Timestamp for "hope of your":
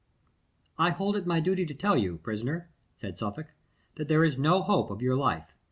4.63-5.15